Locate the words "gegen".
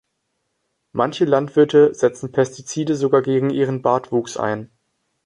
3.21-3.51